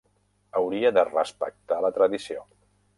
[0.61, 2.45] Hauria de respectar la tradició.